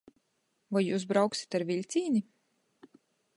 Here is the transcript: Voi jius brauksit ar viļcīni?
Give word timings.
Voi 0.75 0.81
jius 0.85 1.05
brauksit 1.11 1.57
ar 1.59 1.67
viļcīni? 1.71 2.23